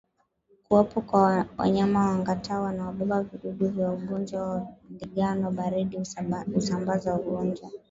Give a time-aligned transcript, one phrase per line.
[0.63, 5.97] Kuwepo kwa wanyama wangatao wanaobeba vijidudu vya ugonjwa wa ndigana baridi
[6.57, 7.69] husambaza ugonjwa